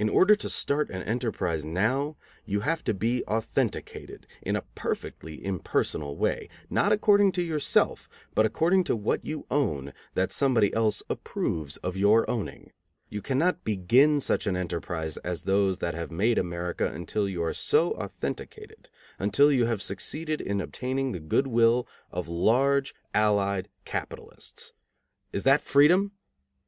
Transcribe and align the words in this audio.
In 0.00 0.08
order 0.08 0.34
to 0.34 0.50
start 0.50 0.90
an 0.90 1.04
enterprise 1.04 1.64
now, 1.64 2.16
you 2.44 2.62
have 2.62 2.82
to 2.82 2.92
be 2.92 3.22
authenticated, 3.28 4.26
in 4.42 4.56
a 4.56 4.64
perfectly 4.74 5.44
impersonal 5.44 6.16
way, 6.16 6.48
not 6.68 6.90
according 6.90 7.30
to 7.38 7.42
yourself, 7.42 8.08
but 8.34 8.44
according 8.44 8.82
to 8.82 8.96
what 8.96 9.24
you 9.24 9.46
own 9.48 9.92
that 10.14 10.32
somebody 10.32 10.74
else 10.74 11.04
approves 11.08 11.76
of 11.76 11.96
your 11.96 12.28
owning. 12.28 12.72
You 13.10 13.22
cannot 13.22 13.62
begin 13.62 14.20
such 14.20 14.48
an 14.48 14.56
enterprise 14.56 15.18
as 15.18 15.44
those 15.44 15.78
that 15.78 15.94
have 15.94 16.10
made 16.10 16.36
America 16.36 16.88
until 16.92 17.28
you 17.28 17.40
are 17.44 17.54
so 17.54 17.92
authenticated, 17.92 18.88
until 19.20 19.52
you 19.52 19.66
have 19.66 19.82
succeeded 19.82 20.40
in 20.40 20.60
obtaining 20.60 21.12
the 21.12 21.20
good 21.20 21.46
will 21.46 21.86
of 22.10 22.26
large 22.26 22.92
allied 23.14 23.68
capitalists. 23.84 24.74
Is 25.32 25.44
that 25.44 25.60
freedom? 25.60 26.10